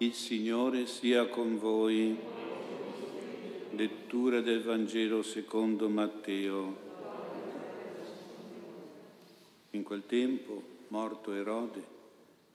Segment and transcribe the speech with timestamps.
[0.00, 2.16] Il Signore sia con voi.
[3.72, 6.76] Lettura del Vangelo secondo Matteo.
[9.70, 11.82] In quel tempo, morto Erode,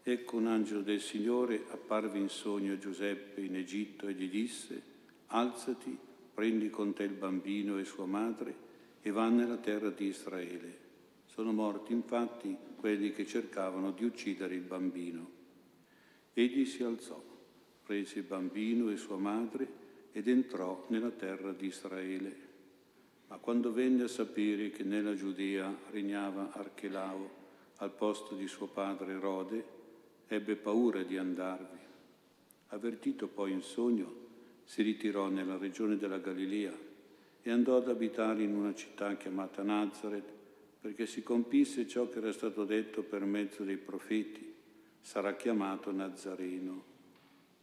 [0.03, 4.81] ecco un angelo del Signore apparve in sogno a Giuseppe in Egitto e gli disse,
[5.27, 5.97] alzati,
[6.33, 8.55] prendi con te il bambino e sua madre
[9.01, 10.77] e va nella terra di Israele.
[11.25, 15.41] Sono morti infatti quelli che cercavano di uccidere il bambino.
[16.31, 17.31] Egli si alzò
[17.93, 19.67] prese bambino e sua madre
[20.13, 22.35] ed entrò nella terra di Israele.
[23.27, 27.41] Ma quando venne a sapere che nella Giudea regnava Archelao
[27.77, 29.65] al posto di suo padre Erode,
[30.27, 31.77] ebbe paura di andarvi.
[32.69, 34.11] Avvertito poi in sogno,
[34.63, 36.75] si ritirò nella regione della Galilea
[37.43, 40.31] e andò ad abitare in una città chiamata Nazareth,
[40.81, 44.51] perché si compisse ciò che era stato detto per mezzo dei profeti,
[44.99, 46.92] sarà chiamato Nazareno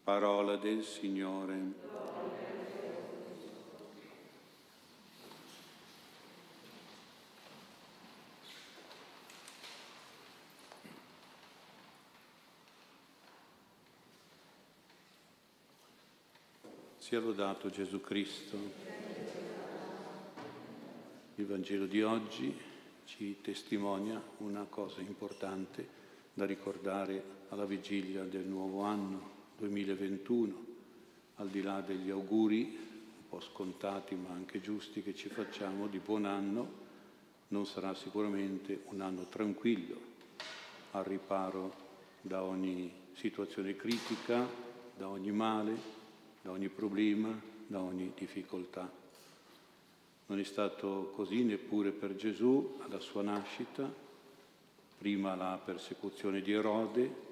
[0.02, 1.88] Parola del Signore.
[16.96, 18.56] Sia lodato Gesù Cristo.
[21.34, 22.56] Il Vangelo di oggi
[23.04, 25.88] ci testimonia una cosa importante
[26.32, 30.64] da ricordare alla vigilia del nuovo anno, 2021,
[31.36, 35.98] al di là degli auguri un po' scontati ma anche giusti che ci facciamo di
[35.98, 36.88] buon anno,
[37.48, 40.08] non sarà sicuramente un anno tranquillo,
[40.92, 41.74] al riparo
[42.22, 44.48] da ogni situazione critica,
[44.96, 45.76] da ogni male,
[46.40, 48.90] da ogni problema, da ogni difficoltà.
[50.26, 53.92] Non è stato così neppure per Gesù alla sua nascita,
[54.96, 57.28] prima la persecuzione di Erode,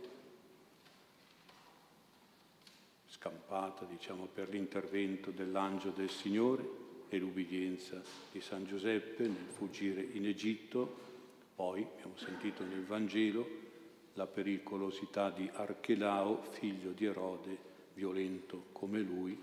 [3.29, 8.01] scampata diciamo, per l'intervento dell'angelo del Signore e l'ubbidienza
[8.33, 11.07] di San Giuseppe nel fuggire in Egitto,
[11.55, 13.67] poi abbiamo sentito nel Vangelo
[14.15, 17.57] la pericolosità di Archelao, figlio di Erode,
[17.95, 19.39] violento come lui,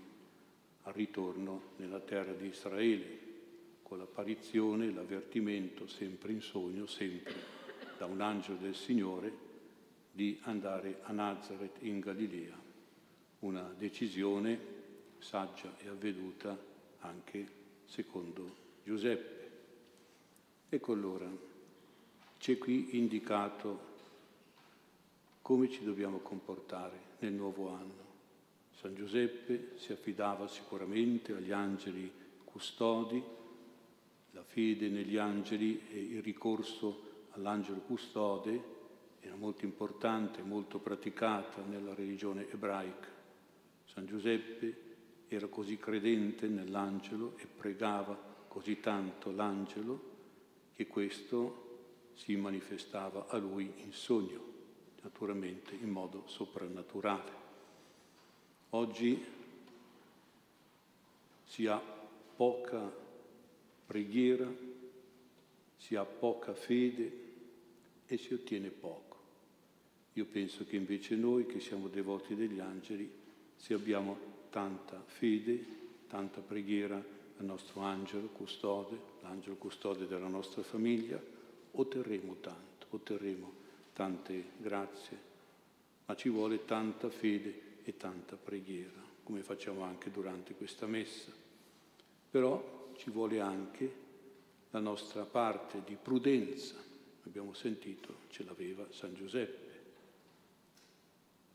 [0.82, 3.24] al ritorno nella terra di Israele,
[3.82, 7.34] con l'apparizione, l'avvertimento, sempre in sogno, sempre
[7.98, 9.44] da un angelo del Signore,
[10.10, 12.65] di andare a Nazareth in Galilea
[13.46, 14.74] una decisione
[15.18, 16.58] saggia e avveduta
[17.00, 17.46] anche
[17.84, 19.34] secondo Giuseppe.
[20.68, 21.30] Ecco allora,
[22.38, 23.94] c'è qui indicato
[25.42, 28.04] come ci dobbiamo comportare nel nuovo anno.
[28.72, 32.10] San Giuseppe si affidava sicuramente agli angeli
[32.44, 33.22] custodi,
[34.32, 38.74] la fede negli angeli e il ricorso all'angelo custode
[39.20, 43.14] era molto importante, molto praticata nella religione ebraica.
[43.96, 44.76] San Giuseppe
[45.26, 48.14] era così credente nell'angelo e pregava
[48.46, 50.14] così tanto l'angelo
[50.74, 54.52] che questo si manifestava a lui in sogno,
[55.00, 57.32] naturalmente in modo soprannaturale.
[58.70, 59.24] Oggi
[61.44, 61.80] si ha
[62.36, 62.94] poca
[63.86, 64.46] preghiera,
[65.74, 67.24] si ha poca fede
[68.04, 69.16] e si ottiene poco.
[70.12, 73.24] Io penso che invece noi che siamo devoti degli angeli
[73.56, 74.16] se abbiamo
[74.50, 75.64] tanta fede,
[76.08, 81.20] tanta preghiera al nostro angelo custode, l'angelo custode della nostra famiglia,
[81.72, 83.52] otterremo tanto, otterremo
[83.92, 85.18] tante grazie,
[86.06, 91.32] ma ci vuole tanta fede e tanta preghiera, come facciamo anche durante questa messa.
[92.30, 94.04] Però ci vuole anche
[94.70, 96.74] la nostra parte di prudenza,
[97.24, 99.64] abbiamo sentito, ce l'aveva San Giuseppe,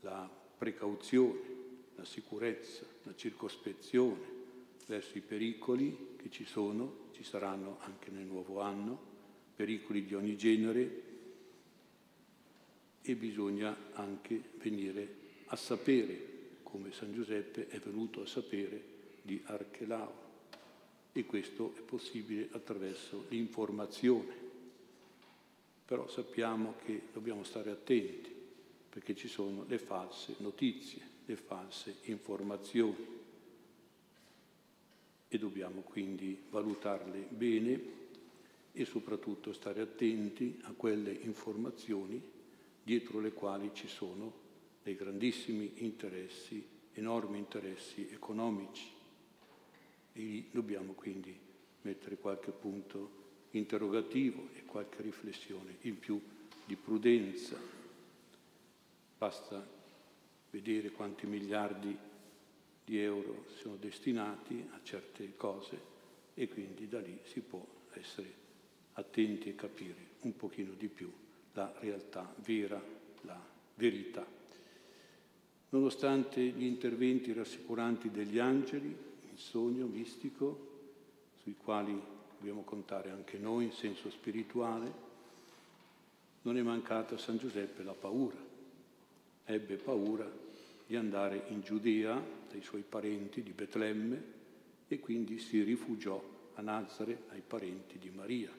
[0.01, 1.60] la precauzione,
[2.01, 4.39] la sicurezza, la circospezione
[4.88, 9.09] verso i pericoli che ci sono, ci saranno anche nel nuovo anno,
[9.56, 11.03] pericoli di ogni genere
[13.03, 16.29] e bisogna anche venire a sapere,
[16.63, 18.84] come San Giuseppe è venuto a sapere
[19.22, 20.29] di Archelao.
[21.11, 24.49] E questo è possibile attraverso l'informazione.
[25.85, 28.34] Però sappiamo che dobbiamo stare attenti
[28.90, 33.20] perché ci sono le false notizie le false informazioni
[35.28, 38.00] e dobbiamo quindi valutarle bene
[38.73, 42.22] e soprattutto stare attenti a quelle informazioni
[42.84, 44.34] dietro le quali ci sono
[44.84, 48.90] dei grandissimi interessi, enormi interessi economici.
[50.14, 51.38] E dobbiamo quindi
[51.84, 53.20] mettere qualche punto
[53.52, 56.20] interrogativo e qualche riflessione in più
[56.66, 57.58] di prudenza.
[59.18, 59.79] Basta
[60.51, 61.97] vedere quanti miliardi
[62.83, 65.89] di euro sono destinati a certe cose
[66.33, 68.39] e quindi da lì si può essere
[68.93, 71.11] attenti e capire un pochino di più
[71.53, 72.81] la realtà vera,
[73.21, 73.39] la
[73.75, 74.25] verità.
[75.69, 80.69] Nonostante gli interventi rassicuranti degli angeli, il sogno mistico,
[81.41, 81.99] sui quali
[82.37, 85.09] dobbiamo contare anche noi in senso spirituale,
[86.41, 88.50] non è mancata a San Giuseppe la paura.
[89.51, 90.31] Ebbe paura
[90.87, 94.23] di andare in Giudea dai suoi parenti di Betlemme
[94.87, 98.49] e quindi si rifugiò a Nazare ai parenti di Maria.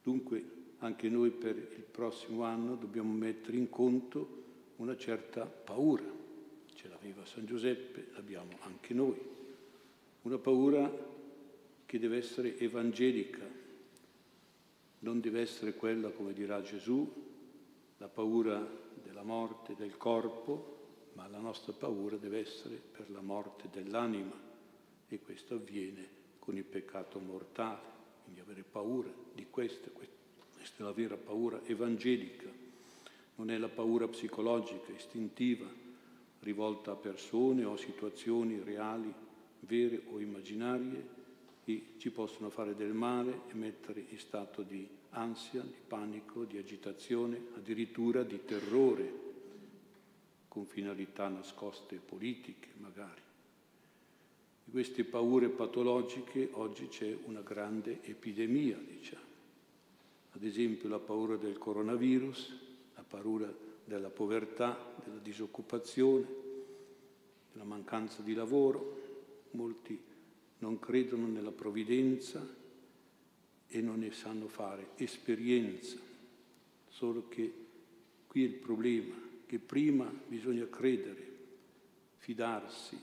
[0.00, 0.44] Dunque
[0.78, 4.42] anche noi per il prossimo anno dobbiamo mettere in conto
[4.76, 6.04] una certa paura.
[6.72, 9.18] Ce l'aveva San Giuseppe, l'abbiamo anche noi.
[10.22, 10.88] Una paura
[11.84, 13.44] che deve essere evangelica,
[15.00, 17.12] non deve essere quella, come dirà Gesù,
[17.96, 18.79] la paura
[19.20, 20.78] della morte del corpo,
[21.12, 24.32] ma la nostra paura deve essere per la morte dell'anima
[25.08, 27.82] e questo avviene con il peccato mortale,
[28.24, 32.48] quindi avere paura di questo, questa è la vera paura evangelica,
[33.34, 35.66] non è la paura psicologica, istintiva,
[36.40, 39.12] rivolta a persone o situazioni reali,
[39.60, 41.18] vere o immaginarie,
[41.62, 46.58] che ci possono fare del male e mettere in stato di ansia, di panico, di
[46.58, 49.28] agitazione, addirittura di terrore,
[50.48, 53.20] con finalità nascoste politiche magari.
[54.64, 59.28] Di queste paure patologiche oggi c'è una grande epidemia, diciamo.
[60.32, 62.68] Ad esempio la paura del coronavirus,
[63.10, 63.52] paura
[63.84, 66.26] della povertà, della disoccupazione,
[67.52, 68.98] della mancanza di lavoro.
[69.52, 70.00] Molti
[70.58, 72.58] non credono nella provvidenza
[73.72, 75.96] e non ne sanno fare esperienza.
[76.88, 77.52] Solo che
[78.26, 79.14] qui è il problema,
[79.46, 81.28] che prima bisogna credere,
[82.18, 82.98] fidarsi,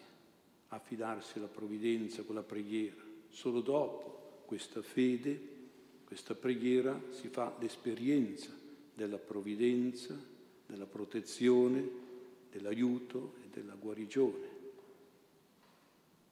[0.68, 3.02] affidarsi alla provvidenza con la preghiera.
[3.30, 5.56] Solo dopo questa fede,
[6.04, 8.54] questa preghiera si fa l'esperienza
[8.94, 10.18] della provvidenza,
[10.66, 12.06] della protezione,
[12.52, 14.56] dell'aiuto e della guarigione.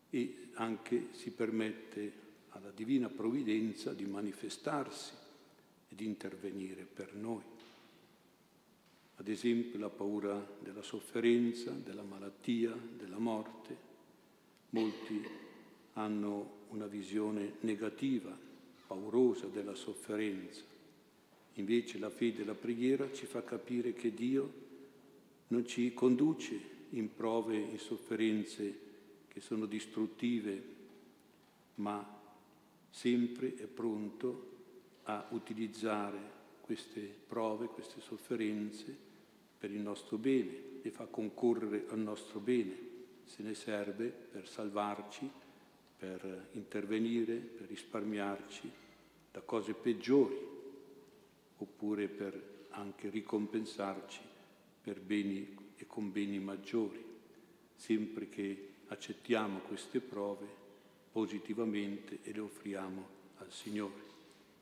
[0.09, 2.24] E anche si permette
[2.55, 5.13] alla divina provvidenza di manifestarsi
[5.87, 7.43] e di intervenire per noi.
[9.17, 13.93] Ad esempio la paura della sofferenza, della malattia, della morte.
[14.71, 15.23] Molti
[15.93, 18.37] hanno una visione negativa,
[18.87, 20.73] paurosa della sofferenza
[21.57, 24.63] Invece la fede e la preghiera ci fa capire che Dio
[25.47, 28.79] non ci conduce in prove, in sofferenze
[29.29, 30.63] che sono distruttive,
[31.75, 32.23] ma
[32.95, 34.53] sempre è pronto
[35.03, 36.17] a utilizzare
[36.61, 38.95] queste prove, queste sofferenze
[39.57, 42.73] per il nostro bene, le fa concorrere al nostro bene,
[43.25, 45.29] se ne serve per salvarci,
[45.97, 48.71] per intervenire, per risparmiarci
[49.29, 50.39] da cose peggiori
[51.57, 54.21] oppure per anche ricompensarci
[54.81, 57.03] per beni e con beni maggiori,
[57.75, 60.63] sempre che accettiamo queste prove
[61.15, 63.07] positivamente e le offriamo
[63.37, 64.03] al Signore.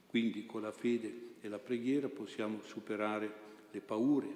[0.05, 3.33] Quindi con la fede e la preghiera possiamo superare
[3.71, 4.27] le paure,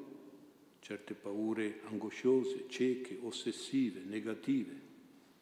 [0.80, 4.82] certe paure angosciose, cieche, ossessive, negative,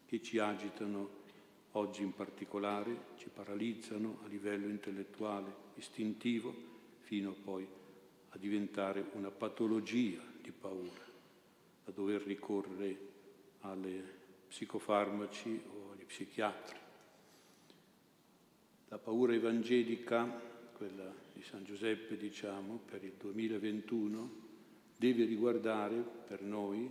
[0.05, 1.24] che ci agitano
[1.72, 6.53] oggi in particolare, ci paralizzano a livello intellettuale, istintivo,
[7.00, 7.65] fino poi
[8.27, 11.05] a diventare una patologia di paura,
[11.86, 12.98] a dover ricorrere
[13.62, 15.75] alle psicofarmaci
[16.05, 16.77] agli psichiatri.
[18.89, 20.25] La paura evangelica,
[20.77, 24.43] quella di San Giuseppe, diciamo, per il 2021,
[24.97, 26.89] deve riguardare per noi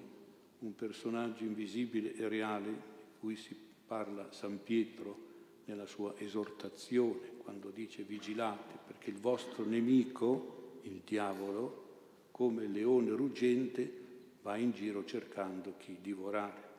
[0.58, 3.56] un personaggio invisibile e reale di cui si
[3.86, 5.32] parla San Pietro
[5.66, 11.82] nella sua esortazione, quando dice vigilate, perché il vostro nemico, il diavolo,
[12.30, 14.02] come il leone ruggente,
[14.42, 16.72] va in giro cercando chi divorare.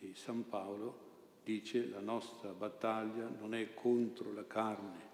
[0.00, 1.11] E San Paolo
[1.44, 5.10] dice la nostra battaglia non è contro la carne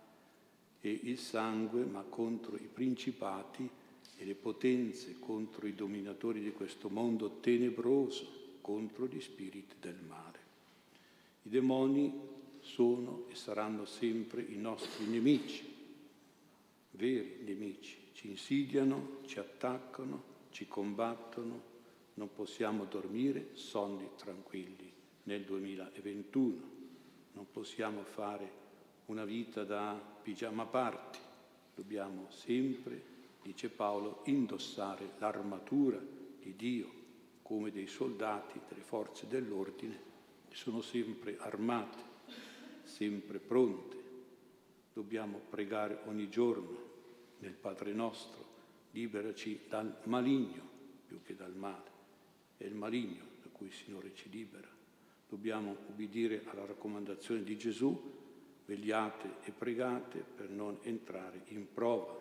[0.80, 3.68] e il sangue, ma contro i principati
[4.16, 10.38] e le potenze, contro i dominatori di questo mondo tenebroso, contro gli spiriti del male.
[11.42, 12.12] I demoni
[12.60, 15.64] sono e saranno sempre i nostri nemici,
[16.92, 17.96] veri nemici.
[18.12, 21.76] Ci insidiano, ci attaccano, ci combattono,
[22.14, 24.96] non possiamo dormire sonni tranquilli
[25.28, 26.56] nel 2021,
[27.34, 28.50] non possiamo fare
[29.06, 31.18] una vita da pigiama party,
[31.74, 33.02] dobbiamo sempre,
[33.42, 36.00] dice Paolo, indossare l'armatura
[36.40, 36.90] di Dio
[37.42, 40.00] come dei soldati delle forze dell'ordine
[40.48, 41.98] che sono sempre armate,
[42.84, 43.96] sempre pronte.
[44.94, 46.86] Dobbiamo pregare ogni giorno
[47.40, 48.46] nel Padre nostro,
[48.92, 50.66] liberaci dal maligno
[51.06, 51.90] più che dal male.
[52.56, 54.77] È il maligno da cui il Signore ci libera.
[55.28, 58.16] Dobbiamo ubbidire alla raccomandazione di Gesù,
[58.64, 62.18] vegliate e pregate per non entrare in prova,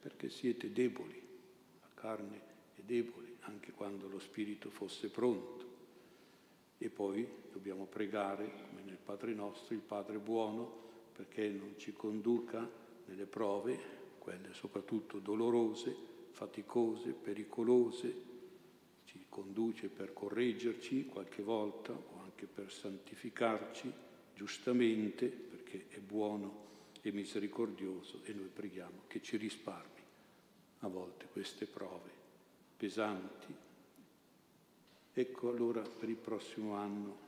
[0.00, 1.20] perché siete deboli,
[1.80, 2.40] la carne
[2.74, 5.64] è debole, anche quando lo spirito fosse pronto.
[6.76, 12.68] E poi dobbiamo pregare, come nel Padre nostro, il Padre buono, perché non ci conduca
[13.06, 13.78] nelle prove,
[14.18, 15.96] quelle soprattutto dolorose,
[16.32, 18.14] faticose, pericolose,
[19.04, 21.94] ci conduce per correggerci qualche volta
[22.36, 23.90] o anche per santificarci
[24.34, 26.64] giustamente, perché è buono
[27.00, 30.02] e misericordioso e noi preghiamo che ci risparmi
[30.80, 32.10] a volte queste prove
[32.76, 33.54] pesanti.
[35.14, 37.24] Ecco allora per il prossimo anno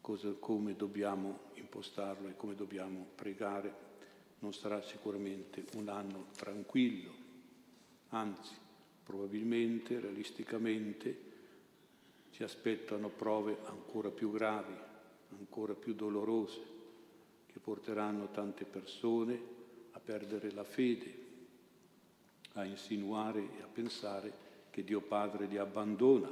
[0.00, 3.90] cosa, come dobbiamo impostarlo e come dobbiamo pregare.
[4.38, 7.12] Non sarà sicuramente un anno tranquillo,
[8.10, 8.54] anzi
[9.02, 11.31] probabilmente, realisticamente,
[12.32, 14.74] ci aspettano prove ancora più gravi,
[15.38, 16.60] ancora più dolorose,
[17.46, 19.38] che porteranno tante persone
[19.92, 21.20] a perdere la fede,
[22.54, 24.32] a insinuare e a pensare
[24.70, 26.30] che Dio Padre li abbandona,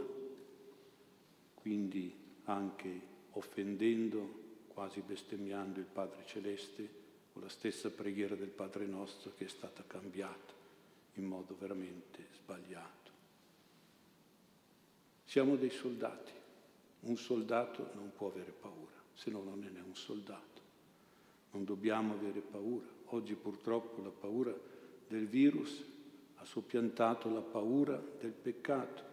[1.54, 2.12] quindi
[2.45, 3.00] anche
[3.33, 4.38] offendendo,
[4.69, 6.99] quasi bestemmiando il Padre Celeste,
[7.33, 10.54] con la stessa preghiera del Padre nostro che è stata cambiata
[11.14, 13.00] in modo veramente sbagliato.
[15.30, 16.32] Siamo dei soldati.
[17.02, 20.60] Un soldato non può avere paura, se no non è un soldato.
[21.52, 22.84] Non dobbiamo avere paura.
[23.10, 24.52] Oggi purtroppo la paura
[25.06, 25.84] del virus
[26.34, 29.04] ha soppiantato la paura del peccato.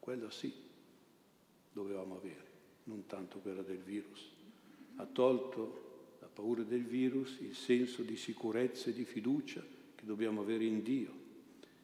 [0.00, 0.52] Quella sì,
[1.72, 2.46] dovevamo avere,
[2.84, 4.28] non tanto quella del virus.
[4.96, 10.40] Ha tolto la paura del virus il senso di sicurezza e di fiducia che dobbiamo
[10.40, 11.12] avere in Dio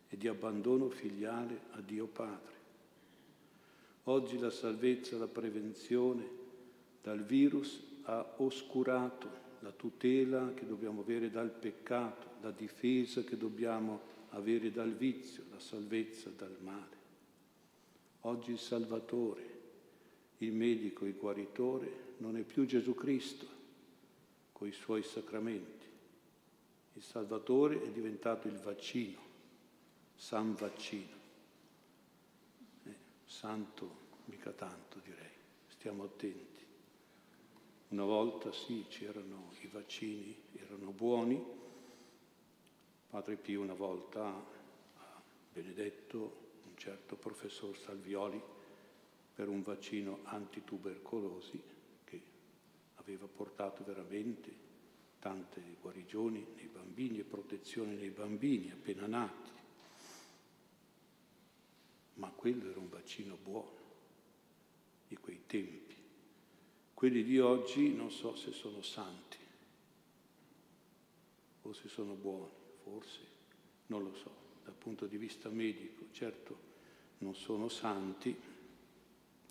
[0.09, 2.56] e di abbandono filiale a Dio Padre.
[4.09, 6.29] Oggi la salvezza, la prevenzione
[7.03, 9.29] dal virus ha oscurato
[9.61, 15.59] la tutela che dobbiamo avere dal peccato, la difesa che dobbiamo avere dal vizio, la
[15.59, 16.97] salvezza dal male.
[18.21, 19.61] Oggi il Salvatore,
[20.39, 23.47] il medico, il guaritore non è più Gesù Cristo
[24.53, 25.85] con i suoi sacramenti.
[26.93, 29.19] Il Salvatore è diventato il vaccino,
[30.15, 31.26] San Vaccino.
[33.27, 35.31] Santo mica tanto direi,
[35.67, 36.65] stiamo attenti.
[37.89, 41.45] Una volta sì, c'erano i vaccini, erano buoni.
[43.09, 48.41] Padre Pio una volta ha benedetto un certo professor Salvioli
[49.35, 51.63] per un vaccino antitubercolosi
[52.05, 52.23] che
[52.97, 54.65] aveva portato veramente
[55.19, 59.56] tante guarigioni nei bambini e protezione nei bambini appena nati.
[62.47, 63.73] Quello era un vaccino buono
[65.09, 65.97] di quei tempi.
[66.95, 69.39] Quelli di oggi non so se sono santi
[71.63, 72.53] o se sono buoni,
[72.85, 73.19] forse,
[73.87, 74.31] non lo so,
[74.63, 76.57] dal punto di vista medico, certo
[77.19, 78.41] non sono santi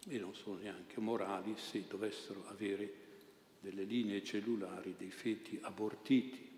[0.08, 2.94] e non sono neanche morali se dovessero avere
[3.60, 6.50] delle linee cellulari dei feti abortiti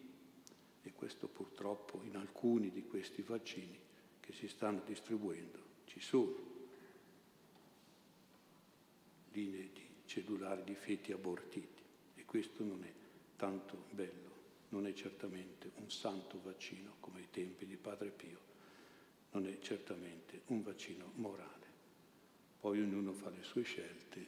[0.83, 3.79] e questo purtroppo in alcuni di questi vaccini
[4.19, 5.65] che si stanno distribuendo
[5.97, 6.35] ci sono
[9.31, 11.81] linee di cellulari di feti abortiti
[12.13, 12.93] e questo non è
[13.35, 14.31] tanto bello,
[14.69, 18.39] non è certamente un santo vaccino come ai tempi di Padre Pio,
[19.31, 21.65] non è certamente un vaccino morale.
[22.59, 24.27] Poi ognuno fa le sue scelte,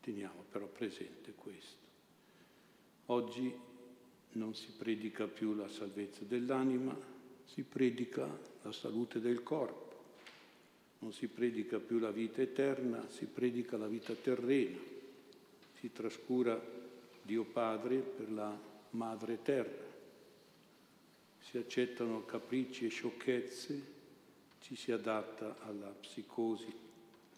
[0.00, 1.86] teniamo però presente questo.
[3.06, 3.54] Oggi
[4.32, 6.96] non si predica più la salvezza dell'anima,
[7.44, 8.26] si predica
[8.62, 9.91] la salute del corpo
[11.02, 14.78] non si predica più la vita eterna, si predica la vita terrena,
[15.78, 16.60] si trascura
[17.22, 18.56] Dio Padre per la
[18.90, 19.90] Madre Terra,
[21.40, 23.90] si accettano capricci e sciocchezze,
[24.60, 26.72] ci si adatta alla psicosi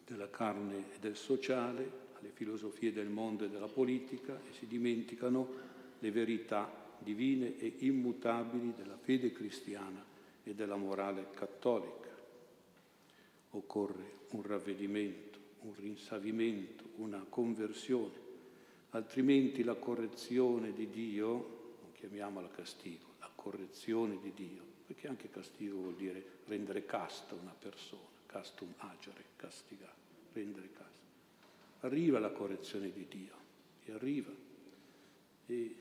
[0.06, 5.72] della carne e del sociale, alle filosofie del mondo e della politica e si dimenticano
[6.00, 10.04] le verità divine e immutabili della fede cristiana
[10.42, 12.13] e della morale cattolica
[13.56, 18.22] occorre un ravvedimento, un rinsavimento, una conversione,
[18.90, 25.78] altrimenti la correzione di Dio, non chiamiamola castigo, la correzione di Dio, perché anche castigo
[25.78, 29.92] vuol dire rendere casta una persona, castum agere, castigare,
[30.32, 30.92] prendere casa.
[31.80, 33.42] Arriva la correzione di Dio,
[33.84, 34.32] e arriva,
[35.46, 35.76] e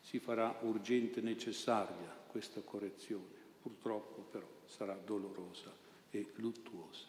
[0.00, 3.38] si farà urgente e necessaria questa correzione.
[3.60, 5.79] Purtroppo però sarà dolorosa
[6.10, 7.06] e luttuosa.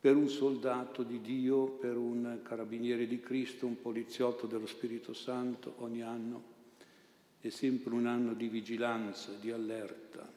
[0.00, 5.74] Per un soldato di Dio, per un carabiniere di Cristo, un poliziotto dello Spirito Santo,
[5.78, 6.56] ogni anno
[7.40, 10.30] è sempre un anno di vigilanza, di allerta,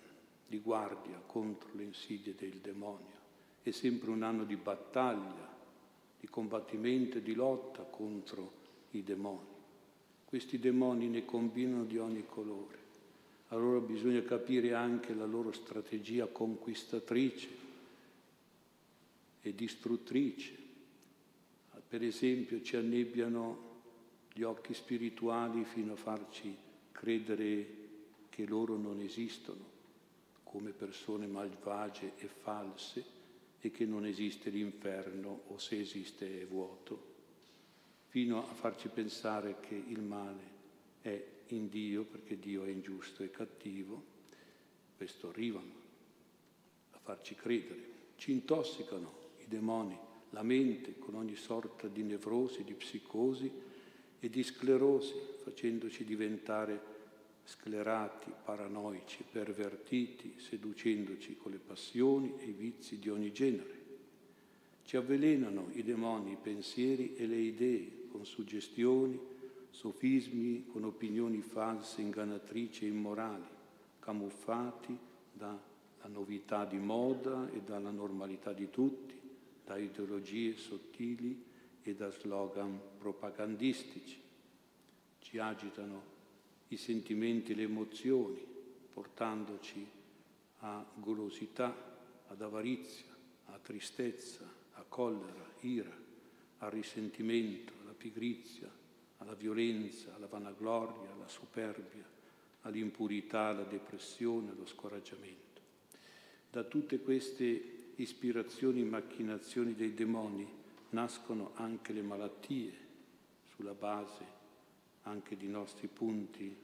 [0.48, 3.20] di guardia contro le insidie del demonio.
[3.62, 5.50] È sempre un anno di battaglia,
[6.20, 8.54] di combattimento e di lotta contro
[8.92, 9.50] i demoni.
[10.26, 12.78] Questi demoni ne combinano di ogni colore.
[13.52, 17.50] Allora bisogna capire anche la loro strategia conquistatrice
[19.42, 20.56] e distruttrice.
[21.86, 23.70] Per esempio ci annebbiano
[24.32, 26.56] gli occhi spirituali fino a farci
[26.94, 27.80] credere
[28.30, 29.70] che loro non esistono
[30.44, 33.04] come persone malvagie e false
[33.60, 37.16] e che non esiste l'inferno o se esiste è vuoto,
[38.08, 40.60] fino a farci pensare che il male
[41.02, 44.04] è in Dio perché Dio è ingiusto e cattivo.
[44.96, 45.74] Questo arrivano
[46.92, 47.84] a farci credere,
[48.16, 49.98] ci intossicano i demoni,
[50.32, 53.52] la mente con ogni sorta di nevrosi, di psicosi
[54.20, 57.00] e di sclerosi, facendoci diventare
[57.44, 63.80] sclerati, paranoici, pervertiti, seducendoci con le passioni e i vizi di ogni genere.
[64.84, 69.20] Ci avvelenano i demoni, i pensieri e le idee con suggestioni,
[69.72, 73.48] sofismi, con opinioni false, ingannatrici e immorali,
[74.00, 74.98] camuffati
[75.32, 75.60] dalla
[76.08, 79.20] novità di moda e dalla normalità di tutti,
[79.66, 81.44] da ideologie sottili
[81.82, 84.22] e da slogan propagandistici.
[85.20, 86.04] Ci agitano
[86.68, 88.46] i sentimenti e le emozioni,
[88.94, 89.86] portandoci
[90.60, 91.74] a golosità,
[92.28, 93.10] ad avarizia,
[93.46, 95.96] a tristezza, a collera, ira,
[96.60, 98.70] al risentimento, alla pigrizia,
[99.22, 102.04] alla violenza, alla vanagloria, alla superbia,
[102.62, 105.62] all'impurità, alla depressione, allo scoraggiamento.
[106.50, 110.48] Da tutte queste ispirazioni e macchinazioni dei demoni
[110.90, 112.74] nascono anche le malattie
[113.56, 114.40] sulla base
[115.04, 116.56] anche di nostri punti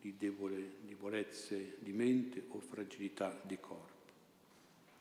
[0.00, 3.98] di debole, debolezze di mente o fragilità di corpo.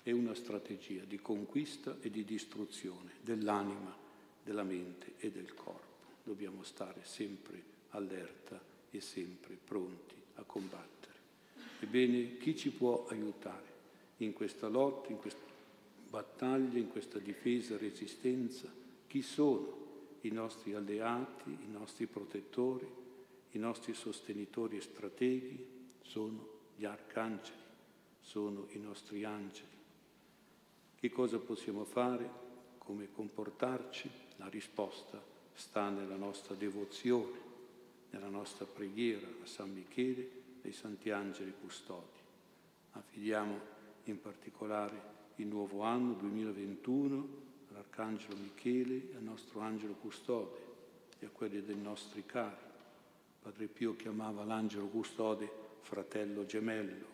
[0.02, 3.96] È una strategia di conquista e di distruzione dell'anima,
[4.44, 5.89] della mente e del corpo.
[6.30, 8.62] Dobbiamo stare sempre allerta
[8.92, 11.18] e sempre pronti a combattere.
[11.80, 13.66] Ebbene, chi ci può aiutare
[14.18, 15.42] in questa lotta, in questa
[16.08, 18.72] battaglia, in questa difesa resistenza?
[19.08, 19.78] Chi sono?
[20.22, 22.88] i nostri alleati, i nostri protettori,
[23.54, 25.66] i nostri sostenitori e strateghi
[26.04, 27.58] sono gli arcangeli,
[28.20, 29.78] sono i nostri angeli.
[30.94, 32.30] Che cosa possiamo fare?
[32.78, 34.12] Come comportarci?
[34.36, 37.38] La risposta sta nella nostra devozione,
[38.12, 40.22] nella nostra preghiera a San Michele
[40.62, 42.18] e ai Santi Angeli Custodi.
[42.92, 43.60] Affidiamo
[44.06, 47.28] in particolare il nuovo anno 2021
[47.70, 50.58] all'Arcangelo Michele, al nostro angelo custode
[51.20, 52.68] e a quelli dei nostri cari.
[53.42, 57.06] Padre Pio chiamava l'angelo custode fratello gemello,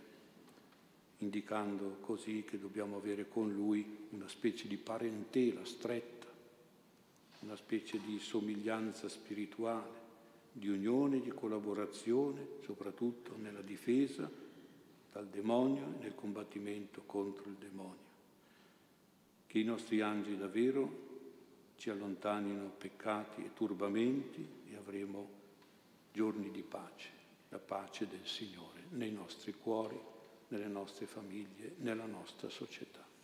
[1.18, 6.15] indicando così che dobbiamo avere con lui una specie di parentela stretta,
[7.46, 10.04] una specie di somiglianza spirituale,
[10.52, 14.30] di unione, di collaborazione, soprattutto nella difesa
[15.12, 18.04] dal demonio e nel combattimento contro il demonio
[19.56, 21.04] che i nostri angeli davvero
[21.78, 25.30] ci allontanino peccati e turbamenti e avremo
[26.12, 27.10] giorni di pace,
[27.48, 29.98] la pace del Signore nei nostri cuori,
[30.50, 33.15] nelle nostre famiglie, nella nostra società.